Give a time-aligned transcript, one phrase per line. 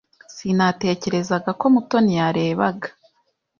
[0.35, 2.87] Sinatekerezaga ko Mutoni yarebaga.